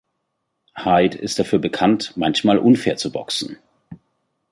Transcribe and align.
Hide 0.75 1.15
ist 1.19 1.37
dafür 1.37 1.59
bekannt, 1.59 2.13
manchmal 2.17 2.57
unfair 2.57 2.97
zu 2.97 3.11
boxen. 3.11 3.59